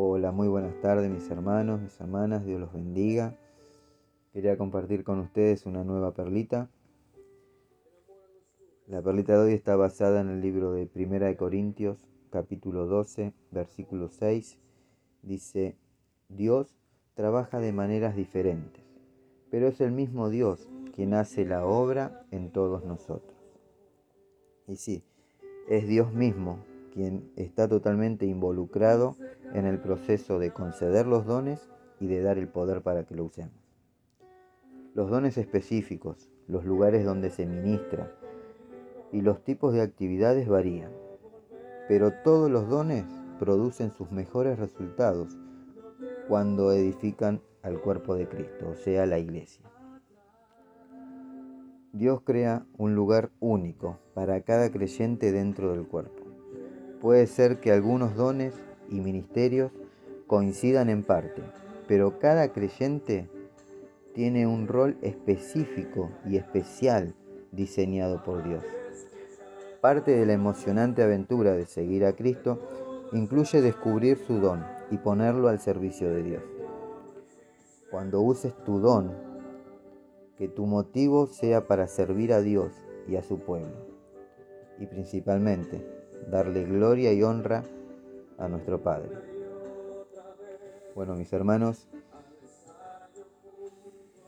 [0.00, 3.36] Hola, muy buenas tardes mis hermanos, mis hermanas, Dios los bendiga.
[4.32, 6.70] Quería compartir con ustedes una nueva perlita.
[8.86, 13.32] La perlita de hoy está basada en el libro de Primera de Corintios, capítulo 12,
[13.50, 14.60] versículo 6.
[15.22, 15.76] Dice,
[16.28, 16.76] Dios
[17.14, 18.84] trabaja de maneras diferentes,
[19.50, 23.36] pero es el mismo Dios quien hace la obra en todos nosotros.
[24.68, 25.02] Y sí,
[25.68, 26.60] es Dios mismo
[26.98, 29.14] quien está totalmente involucrado
[29.54, 33.24] en el proceso de conceder los dones y de dar el poder para que lo
[33.24, 33.54] usemos.
[34.94, 38.10] Los dones específicos, los lugares donde se ministra
[39.12, 40.90] y los tipos de actividades varían,
[41.86, 43.04] pero todos los dones
[43.38, 45.38] producen sus mejores resultados
[46.26, 49.70] cuando edifican al cuerpo de Cristo, o sea, la iglesia.
[51.92, 56.27] Dios crea un lugar único para cada creyente dentro del cuerpo.
[57.00, 58.54] Puede ser que algunos dones
[58.88, 59.70] y ministerios
[60.26, 61.42] coincidan en parte,
[61.86, 63.28] pero cada creyente
[64.14, 67.14] tiene un rol específico y especial
[67.52, 68.64] diseñado por Dios.
[69.80, 72.58] Parte de la emocionante aventura de seguir a Cristo
[73.12, 76.42] incluye descubrir su don y ponerlo al servicio de Dios.
[77.90, 79.12] Cuando uses tu don,
[80.36, 82.72] que tu motivo sea para servir a Dios
[83.08, 83.86] y a su pueblo.
[84.78, 87.64] Y principalmente, darle gloria y honra
[88.38, 89.10] a nuestro Padre.
[90.94, 91.88] Bueno, mis hermanos,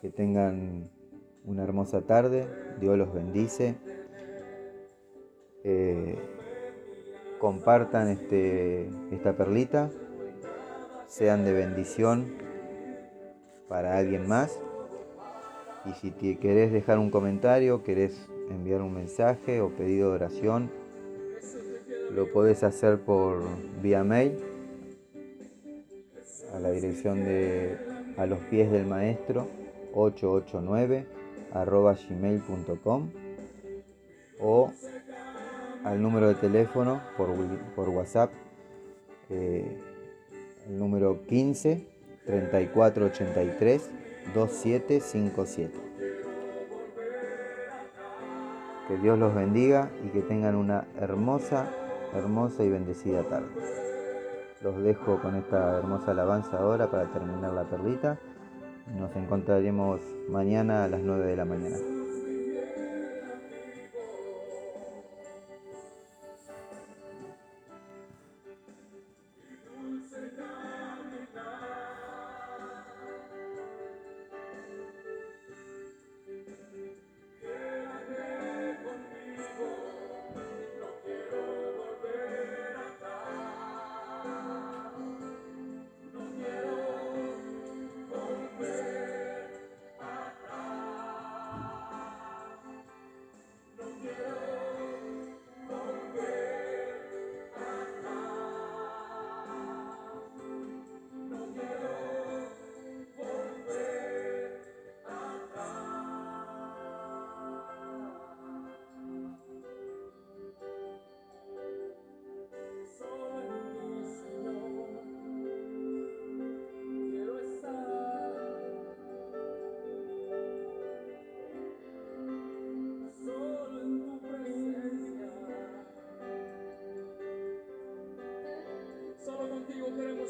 [0.00, 0.90] que tengan
[1.44, 2.46] una hermosa tarde,
[2.80, 3.76] Dios los bendice.
[5.64, 6.18] Eh,
[7.38, 9.90] compartan este, esta perlita,
[11.06, 12.34] sean de bendición
[13.68, 14.58] para alguien más.
[15.84, 20.70] Y si te querés dejar un comentario, querés enviar un mensaje o pedido de oración,
[22.16, 23.42] lo podés hacer por
[23.82, 24.38] vía mail
[26.54, 27.76] a la dirección de
[28.16, 29.46] a los pies del maestro
[29.92, 31.06] 889
[31.52, 33.10] arroba gmail.com
[34.40, 34.72] o
[35.84, 37.28] al número de teléfono por,
[37.76, 38.32] por WhatsApp,
[39.30, 39.78] eh,
[40.66, 41.86] el número 15
[42.26, 43.90] 3483
[44.34, 45.72] 2757.
[48.88, 51.68] Que Dios los bendiga y que tengan una hermosa,
[52.14, 53.48] hermosa y bendecida tarde.
[54.62, 58.18] Los dejo con esta hermosa alabanza ahora para terminar la perlita.
[58.98, 61.95] Nos encontraremos mañana a las 9 de la mañana.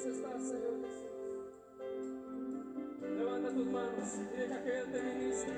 [0.05, 1.07] Estar, Señor Jesús.
[3.17, 5.55] Levanta tus manos y deja que Él te ministre.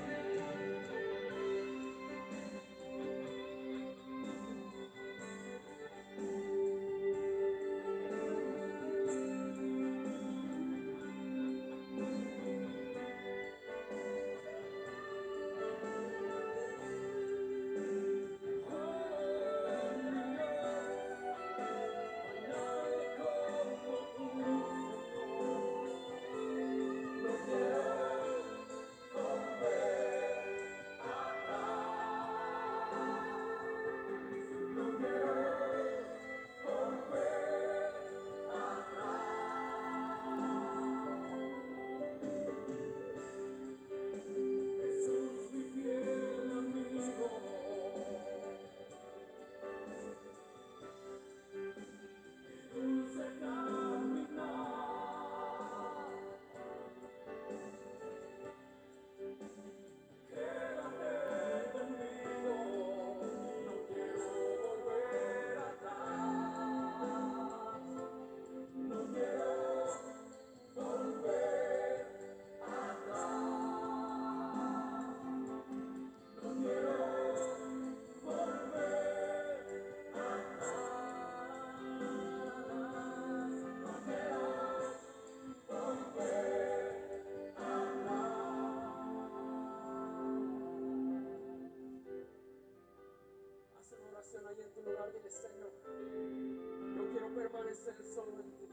[98.57, 98.67] Ti.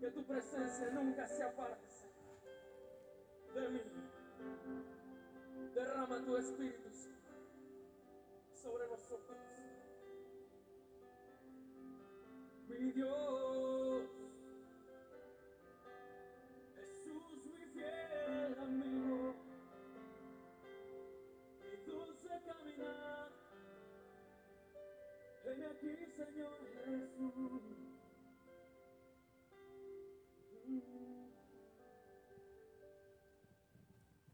[0.00, 1.86] Que tu presencia nunca se aparte,
[3.54, 3.80] de mí.
[5.74, 6.88] Derrama tu Espíritu
[8.54, 9.38] sobre nosotros.
[12.68, 13.51] Mi Dios,
[25.52, 26.56] Heme aquí, Señor
[26.86, 28.01] Jesús.